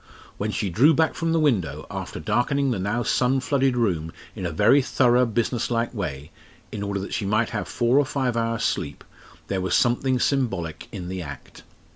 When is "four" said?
7.67-7.99